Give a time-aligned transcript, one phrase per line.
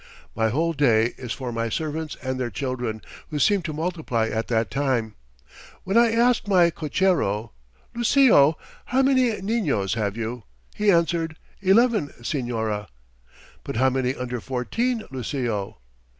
[0.35, 4.47] My whole day is for my servants and their children, who seem to multiply at
[4.47, 5.13] that time.
[5.83, 7.51] When I asked my cochero,
[7.93, 10.41] 'Lucio, how many niños have you?'
[10.73, 12.87] he answered, 'Eleven, señora.'
[13.63, 15.77] 'But how many under fourteen, Lucio?'